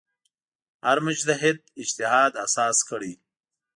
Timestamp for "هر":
0.85-0.97